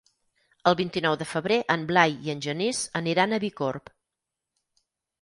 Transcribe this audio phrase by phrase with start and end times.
[0.71, 3.97] El vint-i-nou de febrer en Blai i en Genís aniran a Bicorb.